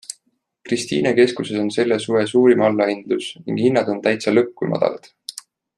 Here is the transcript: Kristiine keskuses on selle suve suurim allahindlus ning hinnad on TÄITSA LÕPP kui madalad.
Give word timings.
Kristiine 0.69 1.11
keskuses 1.19 1.59
on 1.63 1.69
selle 1.75 1.99
suve 2.05 2.23
suurim 2.33 2.65
allahindlus 2.69 3.29
ning 3.45 3.63
hinnad 3.65 3.93
on 3.95 4.01
TÄITSA 4.09 4.35
LÕPP 4.39 4.55
kui 4.63 4.71
madalad. 4.73 5.13